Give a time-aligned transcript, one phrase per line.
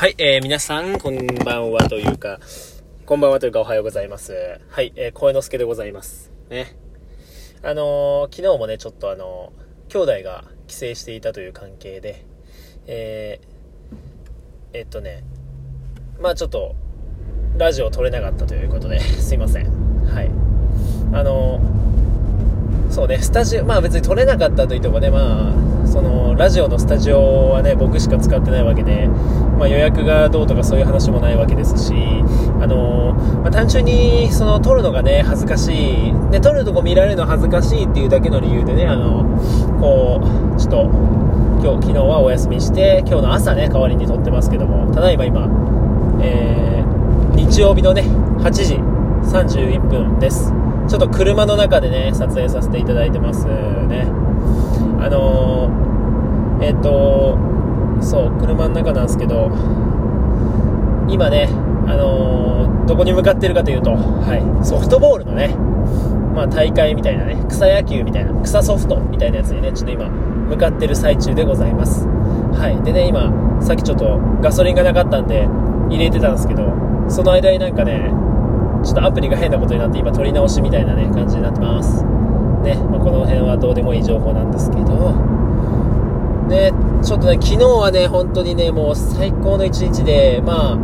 [0.00, 2.40] はい、えー、皆さん、こんばんはというか、
[3.04, 4.58] こんばんはというかおはようございます。
[4.70, 6.32] はい、えー、声之助でございます。
[6.48, 6.74] ね。
[7.62, 12.24] あのー、昨日もね、ちょっとあのー、兄弟が帰省していたという関係で、
[12.86, 15.22] えー、えっとね、
[16.18, 16.74] まあちょっと、
[17.58, 19.66] ラジオ撮れなかったということで、 すいません。
[20.06, 20.30] はい。
[21.12, 21.60] あの、
[22.88, 25.52] そうね、スタジオ、まあ別に撮れなかったといってもね、ま
[25.84, 26.09] あ、その
[26.40, 29.08] ラジオのスタジオはね僕しか使ってないわけで、
[29.58, 36.30] まあ、予約がどうとかそういう話もないわけですし、あのまあ、単純にその撮るのがね恥ずかしい。
[36.30, 39.22] で撮るとこ見られるの恥ずかしいっていうだけの理由でねあの
[39.78, 40.18] こ
[40.56, 40.82] うちょっと
[41.62, 45.46] 今日昨日はお休みして今日の朝ね代わりに撮ってますけどもただいま今、
[46.22, 48.04] えー、日曜日のね
[48.38, 50.50] 8時31分です。
[50.88, 54.08] ちょっと車の中でね撮影させていただいてますね。
[55.00, 55.89] あのー、
[56.60, 57.38] えっ、と、
[58.00, 59.50] そう、車の中なんですけど、
[61.08, 61.48] 今ね、
[61.86, 65.54] あの、どこに向かってるかというと、はい、ソフトボールのね、
[66.34, 72.06] まあ、大会みたいなね、草野球みたいな、草ソフトみたいなやつにね、ちょっと今、向かってる最中でございます。
[72.06, 72.82] はい。
[72.84, 75.48] でね、今、さっきちょっとガソリンがなかったんで、
[75.88, 76.72] 入れてたんですけど、
[77.08, 78.10] その間になんかね、
[78.84, 82.04] ちょっとアプリが変なことになって、今、撮り直しみたいなね、感じになってます。
[82.62, 85.14] ね、まあ、この辺はどうでもいい情報なんですけど、
[86.50, 90.76] ね、ちょっとね、昨日はね、本当にね、もう最高の一日で、まあ、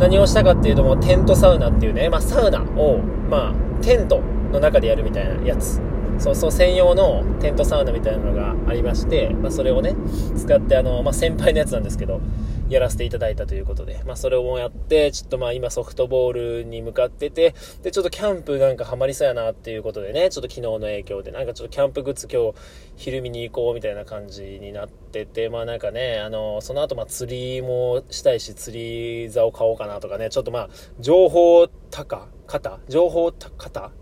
[0.00, 2.98] 何をしたかっていうと、もうテントサウナっていうね、まあ、サウナを、
[3.30, 4.20] まあ、テント
[4.52, 5.80] の中でやるみたいなやつ。
[6.18, 9.94] そうそう専用のテントサウナみたいなのがありまして、まあ、それをね、
[10.36, 12.20] 使って、あの、まあ、先輩のやつなんですけど、
[12.68, 22.58] やらせていただいたということで、まあ、それをやって、ちょっとまあ、今ソフトボールに向かってて、で、ちょっとキャンプなんかハマりそうやなっていうことでね、ちょっと昨日の影響で、なんかちょっとキャンプグッズ今日
[22.96, 32.80] 昼見に行こうみたいな感じになってて、まあなんかね、あの、その後まあ釣りもしたいし、釣り竿買おうかなとかね、ちょっとまあ、情報高肩？
[32.88, 33.92] 情報高？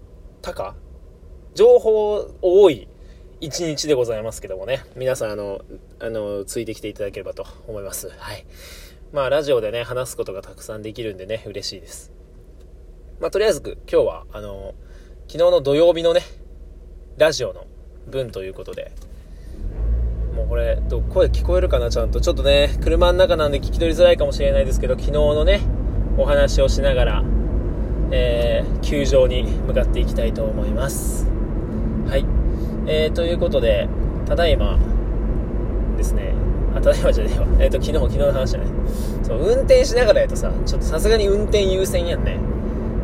[0.42, 0.85] 高？
[1.56, 2.86] 情報多い
[3.40, 5.62] 一日でございますけどもね、皆さん、あの、
[6.00, 8.10] あの、ついてきていただければと思います。
[8.18, 8.44] はい。
[9.10, 12.12] まあ、ラジオでね、話すことがたくさんできるんでね、嬉しいです。
[13.20, 14.74] まあ、とりあえず、今日は、あの、
[15.28, 16.20] 昨日の土曜日のね、
[17.16, 17.66] ラジオの
[18.06, 18.92] 分ということで、
[20.34, 20.78] もうこれ、
[21.08, 22.20] 声聞こえるかな、ちゃんと。
[22.20, 25.60] ちょっとね、車の中なんで聞き取りづらいかもしれないですけど、昨日のね、
[26.18, 27.24] お話をしながら、
[28.10, 31.36] えー、球場に向かっていきたいと思います。
[32.08, 32.24] はい。
[32.86, 33.88] えー、ということで、
[34.26, 34.78] ただいま
[35.96, 36.34] ですね、
[36.74, 37.46] あ、ただいまじゃねえわ。
[37.58, 38.68] えっ、ー、と、昨日、昨日の話じゃない。
[39.24, 42.38] そう、運転しながらやとさ、ちょっとさすがに運転優先やんね。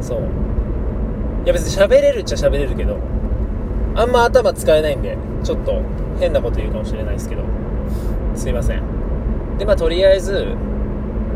[0.01, 0.21] そう。
[1.45, 2.99] いや別に喋れるっちゃ喋れるけど、
[3.97, 5.83] あんま頭使えないんで、ちょっと
[6.21, 7.43] 変なこと言うかもしれないですけど、
[8.37, 8.83] すいません。
[9.59, 10.55] で、まあとりあえず、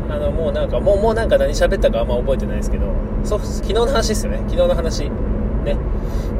[0.08, 2.86] あの、もうなんか、もう、もうなんか何喋ったかあんま覚えてないですけど、
[3.24, 4.38] そう、昨日の話ですよね。
[4.46, 5.10] 昨日の話。
[5.66, 5.76] ね。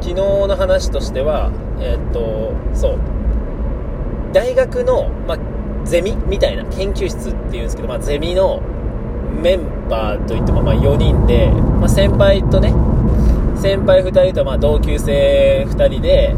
[0.01, 2.99] 昨日の話としては、えー、っと、そう。
[4.33, 5.37] 大学の、まあ、
[5.85, 8.61] ゼミみたいな研究室っていうんですけど、まあ、ゼミの
[9.41, 12.73] メンバーといっても、まあ、4人で、まあ、先輩とね、
[13.55, 16.33] 先輩2人と、まあ、同級生2人で、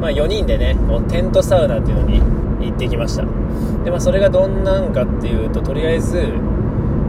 [0.00, 0.76] まあ、4人でね、
[1.08, 2.20] テントサウナっていうのに
[2.66, 3.24] 行ってきました。
[3.84, 6.22] で、まあ、それがどんなんかっていうと、とりあえず、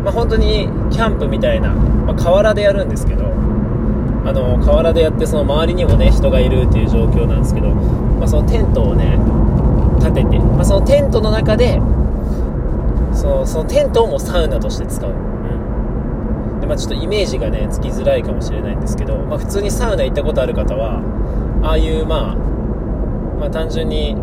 [0.04, 3.24] まあ、本当にキャンプみたいな、まあ、河原でやるんですけど、
[4.26, 9.18] あの河原でやってその周りにもね人がいるっていう状況なんですけど、まあ、そのテントをね
[10.00, 11.80] 立てて、まあ、そのテントの中で
[13.14, 16.60] そのそのテントをもサウナとして使う、うん。
[16.62, 21.02] でまあ、ちょっとイメージがねつきづらいかもしれないんですけど、まあ、普通にサウナ行ったことある方は
[21.64, 24.16] ああいうまあ、まあ、単純に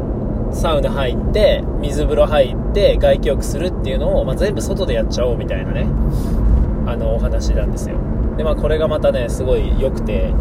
[0.52, 5.86] サウナ入って水風呂入って外気浴するっていうのを、まあ、全部外でやっちゃおうみたいなね
[6.86, 7.96] あのお話なんですよ。
[8.40, 10.32] で、まあ、これがまたね、すごい良くて、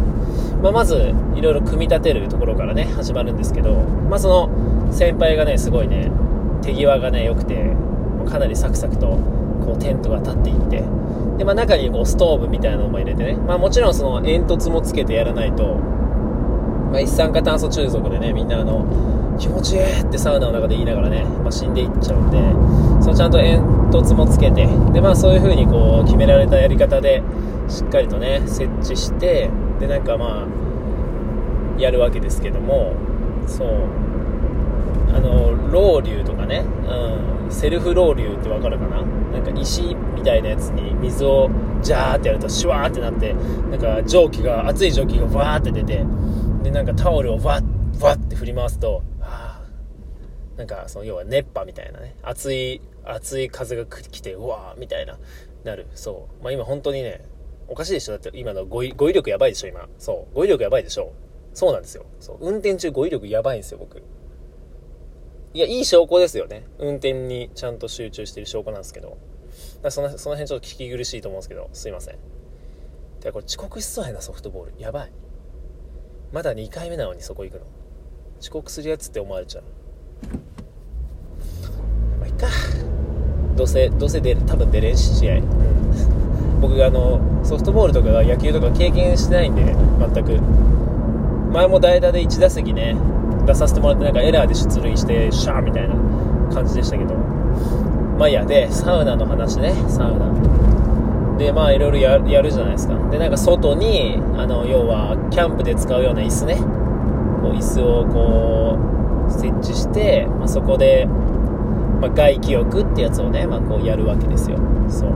[0.62, 3.74] まあ、まず、いろいろ組み立てるところからね、始まるんですけど、
[4.08, 6.10] まあ、その、先輩がね、すごいね、
[6.62, 7.76] 手際がね、良くて、
[8.26, 9.18] かなりサクサクと、
[9.66, 10.82] こう、テントが立っていって、
[11.36, 18.86] で、まあ、中にこう、ストーブみたいなのも入れてね、まあ、もちろんその、煙突もつけてやらないと、まあ、一酸化炭素中毒でね、みんなあの、
[19.40, 22.38] 気持ちいいってサウナの中で言いながらね、まあ、死んでいっちゃうんで、
[23.02, 27.22] そのちゃんと煙突もつけて、で、まあそういう風にこう、決められたやり方で、
[27.68, 29.48] しっかりとね設置して
[29.78, 32.92] でなんかまあやるわけですけども
[33.46, 33.68] そう。
[35.12, 39.02] あのロウリュとかね、うん、セルフロウリュってわかるかな？
[39.02, 41.50] なんか石みたいなやつに水を
[41.82, 46.04] ジャーってやるとシュワーってなってなんか蒸気が熱い蒸気がわーって出て
[46.62, 49.02] でなんかタオルをわッわって振り回すと
[50.56, 55.18] なんかその要は熱波みたいなね熱い熱い風が来てうわーみたいな
[55.64, 55.86] なる。
[55.94, 56.42] そう。
[56.42, 57.24] まあ今本当にね
[57.68, 58.12] おかしいでしょ。
[58.12, 59.88] だって今の語彙語彙力やばいでしょ今。
[59.98, 60.34] そう。
[60.34, 61.12] 語彙力やばいでしょ。
[61.54, 62.04] そうなんですよ。
[62.20, 62.38] そう。
[62.40, 64.02] 運転中語彙力やばいんですよ僕。
[65.52, 66.66] いやいい証拠ですよね。
[66.78, 69.18] 運転にちゃんと集中してる証拠なんですけど。
[69.88, 71.68] そのその辺ちょっと聞き苦しいと思うんですけど。
[71.72, 72.16] すいません。
[73.20, 74.72] でこれ遅刻しそうやなソフトボール。
[74.78, 75.12] やばい。
[76.32, 77.66] まだ2回目なのにそこ行くの。
[78.40, 79.64] 遅刻するやつって思われちゃう。
[82.18, 82.46] まあいっか。
[83.56, 90.40] どうせどうせ出る多分出れんし試合、うん、僕があのソフトボールとか野球とか経験してないんで全く。
[91.52, 92.96] 前も代打で1打席ね
[93.46, 95.94] 出させてもらってなんかエラーで出塁してシャーみたいな
[96.54, 97.14] 感じでしたけど。
[98.18, 100.30] まあいやでサウナの話ねサウナ。
[101.38, 102.94] でまあいろいろやるじゃないですか。
[103.10, 106.56] でなんか外にあの要はキャンプで使うような椅子ね。
[107.42, 108.99] こう椅子をこう
[109.30, 111.06] 設置して、まあ、そこで、
[112.00, 114.58] まあ、外気浴ってやつをね、まあ、こうやるわけですよ。
[114.88, 115.12] そう。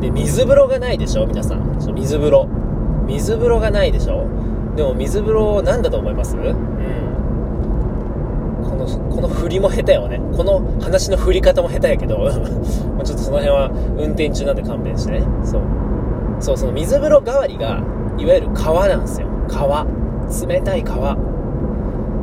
[0.00, 1.26] で水風呂がないでしょ？
[1.26, 1.80] 皆さん。
[1.80, 2.46] そう水風呂。
[3.06, 4.26] 水風呂がないでしょ？
[4.76, 6.36] でも水風呂なんだと思います？
[6.36, 6.54] うん。
[8.62, 10.20] このこの振りも下手よね。
[10.36, 12.18] この話の振り方も下手やけど。
[12.96, 15.22] まちょっとその辺は運転中なんで勘弁してね。
[15.42, 15.62] そう。
[16.40, 17.82] そうその水風呂代わりが
[18.18, 19.26] いわゆる川なんですよ。
[19.48, 19.84] 川。
[20.46, 21.16] 冷たい川。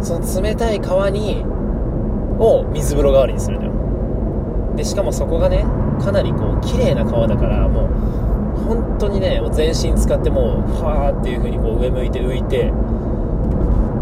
[0.06, 1.44] その冷たい川に
[2.38, 3.72] を水風呂代わりにするのよ。
[4.76, 5.66] でしかもそこがね
[6.04, 7.88] かなりこう綺麗な川だからもう
[8.68, 12.72] 本当にね全身使ってもうファーっていう風にこう上向いて浮いて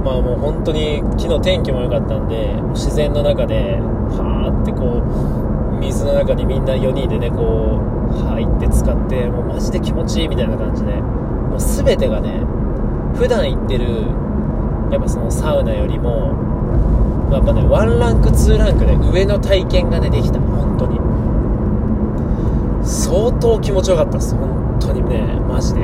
[0.03, 7.79] まあもう本当に昨日天気も良かったんで自然の中ではーってこう水の中にみんな4人でねこ
[8.11, 12.43] う入って使ってもうマジで気持ちいいみたいな感じでもう全てがね
[13.15, 13.85] 普段行ってる
[14.93, 16.53] やっぱそのサウナよりも
[17.33, 20.39] やっぱね1ランク2ランクで上の体験がねできた。
[20.39, 20.99] 本当に。
[22.85, 24.35] 相当気持ちよかったです。
[24.35, 25.21] 本当にね。
[25.49, 25.81] マジで。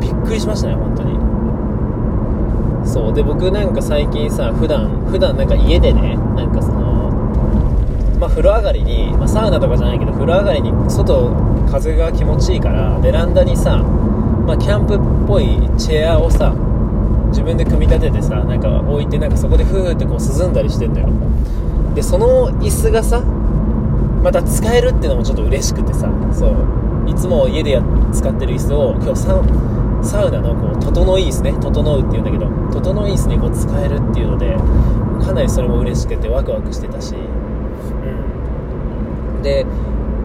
[0.00, 2.86] びっくりしましたね本当に。
[2.86, 3.14] そう。
[3.14, 7.10] で僕なんか最近さ普段普段なんか家でねなんかその
[8.20, 11.30] まあ風呂上がりに、まあ、サウナとかじゃないけど風呂上がりに外
[11.70, 16.54] 風が気持ちいいからベランダにさ、まあ、キャンプっぽいチェアをさ
[17.32, 21.08] 自分で組み立ててさなんか置いてなんかそこでフーってこう涼んだりしてんだよ。
[21.94, 26.82] でその椅子がさまた使えるっていうのもちょっと嬉しくてさそう。
[27.08, 27.80] いつも家で
[28.12, 29.42] 使ってる椅子を今日サ
[30.02, 34.56] サウナのこう整い椅子ね整うっていうんだけど整い椅子にこう使えるっていうので
[35.24, 37.18] かなりそれも嬉しくてワクワクしてたし、う
[39.38, 39.64] ん、で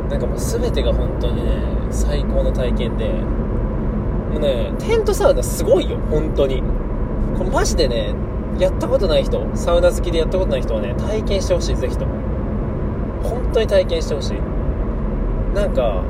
[0.09, 1.51] なんかもう全てが本当にね
[1.91, 6.63] 最高の体験でもうねテントサウナすごいよ本当に。
[7.37, 8.13] これマジでね
[8.59, 12.15] やったことない人サウナ好きでやったことない人はね体験してほしいぜひとも。
[13.23, 14.37] 本当に体験してほしい。
[15.53, 16.03] なんか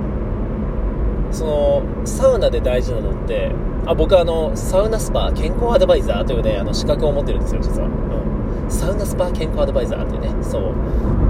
[1.31, 3.51] そのサウナで大事なのって
[3.85, 10.73] あ僕はあのサウナスパ健康アドバイザーというねあの資格を持ってるんですよ実は、うん、サウナスパ健康アドバイザーってねそう。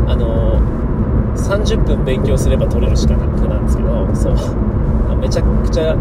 [0.07, 0.59] あの
[1.35, 5.17] 30分勉強すれば取れる資格なんですけどそう。
[5.17, 5.95] めちゃくちゃ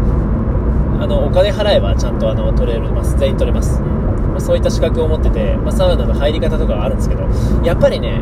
[0.99, 4.07] あのお金払えばちゃんとあの取れます全員取れます、うん
[4.37, 7.23] まそういった資格を持ってて、まあ、サウナの入り方とかはあるんですけど
[7.65, 8.21] やっぱりね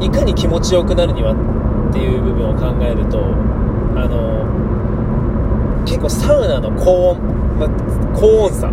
[0.00, 3.24] いかに気持ちよくなるにはっていう部分を考えると
[3.96, 4.44] あの
[5.86, 7.68] 結構サウナの高温、ま
[8.14, 8.70] 高温差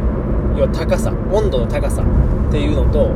[0.57, 3.11] 要は高さ温度の高さっていうのと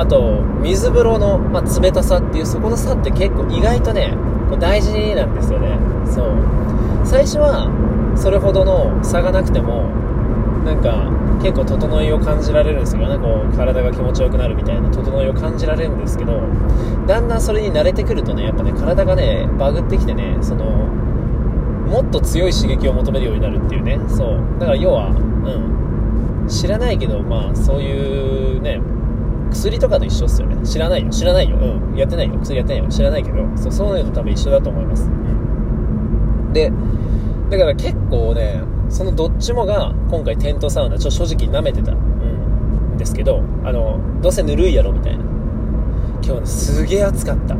[0.00, 4.14] あと水風呂の、ま冷たさっていうそこの差って結構意外とね
[4.58, 5.76] 大事なんですよね。
[6.06, 6.36] そう。
[7.04, 7.68] 最初は
[8.16, 9.84] それほどの差がなくても
[10.64, 11.10] なんか
[11.42, 13.06] 結構整いを感じられるんですよ。
[13.08, 14.90] ねこう体が気持ちよくなるみたいな。
[14.90, 16.40] 整いを感じられるんですけど
[17.06, 24.00] だんだんそれに慣れてくるとねやっぱね体がねバグってきてねそのもっと強い刺激を求めるようになるっていうね。
[24.08, 24.40] そう。
[24.58, 26.48] だから要はうん。
[26.48, 28.80] 知らないけどまあそういうね
[29.50, 30.66] 薬とかと一緒っすよね。
[30.66, 31.10] 知らないよ。
[31.10, 31.56] 知らないよ。
[31.56, 31.96] うん。
[31.96, 32.38] やってないよ。
[32.40, 32.90] 薬やってないよ。
[32.90, 33.46] 知らないけど。
[33.56, 36.70] そうそういうのと多分一緒だと思います、うん、で
[37.50, 45.24] だから結構ねそのどっちもが今回テントサウナちょ正直舐めてた、うん、ですけどあのどうせぬるいやろみたいな。
[46.22, 47.54] 今日ねすげえ暑かった。
[47.54, 47.58] う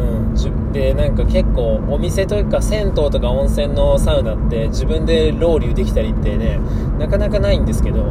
[0.00, 6.60] ん、でなんか結構お店というか銭湯とか温泉のサウナって自分でロウリュできたりってね
[6.98, 8.04] なかなかないんですけど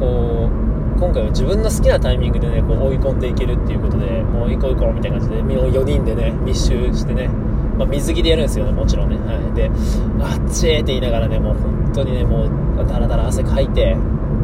[0.00, 7.28] こう今回は自分の好きなタイミングでねこう追い込んでいけるっていうことでもう行こう行こうみたいな感じで4人でね密集してね、
[7.76, 9.70] まあ、水着でやるんですよねもちろんね、はい、で
[10.20, 13.96] あっちーって言いながらねもう本当にねもうだらだら汗かいて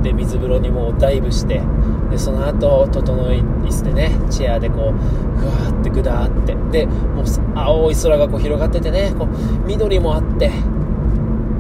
[0.03, 1.63] で水風呂にもうダイブして
[2.11, 6.57] でその後整い椅子でねチェアでこうふわーってぐだーって。
[6.73, 7.25] でもう
[7.55, 10.51] 青い空がこう広がっててねこう緑もあって。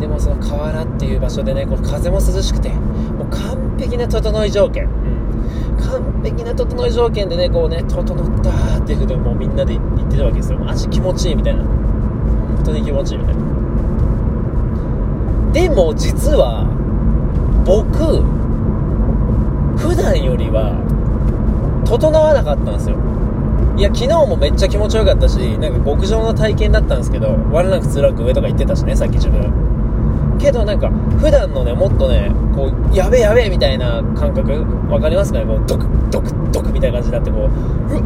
[0.00, 4.88] でもその河原っていう場所でねこう風も涼しくてもう完璧な整い条件、
[5.90, 8.04] 完璧な整い条件でねこうね整っ
[8.42, 10.58] たーっていうふうにもうみんなで言ってたわけですよ。
[10.58, 11.62] マジ気持ちいいみたいな。
[11.62, 13.42] 本当に気持ちいいみたいな。
[15.52, 16.64] でも実は
[17.66, 18.22] 僕
[19.76, 20.72] 普段よりは
[21.84, 22.96] 整わなかったんですよ。
[23.76, 29.50] いや昨日もめっちゃ気持ちよかったしなんか極上の体験だったんですけど我なく辛く上とか言ってたしねさっき自分。
[30.42, 35.46] けどなんか普段のねもっとねこうやべえやべえみたいな感覚わかりますかね？
[35.46, 37.42] こうドクドクドクみたいな感じになってこう
[37.94, 37.99] う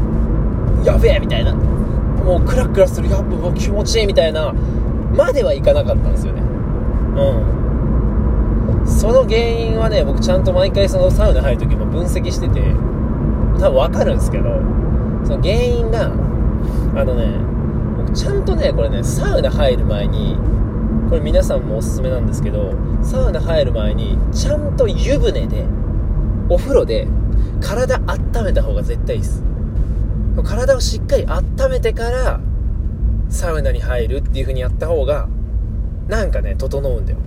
[0.83, 1.55] っやべえみたいな。
[1.55, 3.09] もうクラクラする。
[3.09, 4.53] やっぱ気持ちいいみたいな。
[5.17, 6.43] まではいかなかったんですよね。
[6.43, 6.45] う
[8.83, 8.87] ん。
[8.87, 12.61] その原因はね僕ちゃんと毎回そのサウナ入る時も分析してて
[13.59, 14.45] 多分わかるんですけど
[15.25, 16.09] その原因があ
[17.05, 17.33] のね
[17.97, 20.39] 僕ちゃんとねこれねサウナ入る前に
[21.09, 25.65] これ皆さんもおすすめなんですけどサウナ入る前にちゃんと湯船で
[26.49, 27.07] お風呂で
[27.61, 29.43] 体温めた方が絶対いいです。
[30.45, 32.41] 体をしっかり温めてから
[33.29, 35.29] サウナに入るっていう風にやった方が
[36.09, 37.19] なんかね整うんだよ。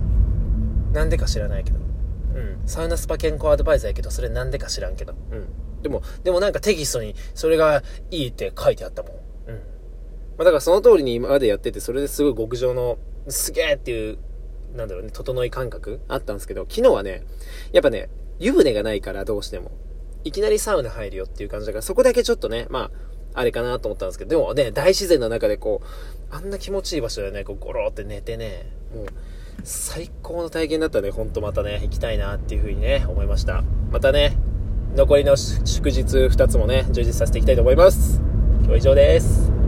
[0.92, 1.78] なんでか知らないけど。
[1.78, 2.62] うん。
[2.66, 5.14] サウナスパ健康アドバイザーやけどそれなんでか知らんけど。
[5.32, 5.82] うん。
[5.82, 9.12] でもでもなんかテキストにそれがいいって書いてあったもん。
[9.48, 9.54] うん。
[9.56, 9.62] ま
[10.40, 14.18] あ、だからその通りに今までやっててそれですごい極上のすげえっていう
[14.74, 16.00] なんだろうね整い感覚？
[16.08, 17.24] あったんですけど昨日はね
[17.72, 18.08] やっぱね
[18.38, 19.70] 湯船がないからどうしても
[20.22, 22.90] いきなりサウナ入るよっていう感じだから、そこだけちょっとね、ま
[23.34, 25.86] あ、あれかなと思ったんですけど、でもね、大自然の中でこう、
[26.34, 29.06] あんな気持ちいい場所でね、こう、ゴローって寝てね、もう、
[29.64, 33.62] 最高の体験だったね、ほんとまたね、行きたいなっていう風にね、思いました。
[33.90, 34.36] またね、
[34.94, 38.20] 残りの祝日2つもね、充実させていきたいと思います。
[38.64, 39.59] 今日以上です。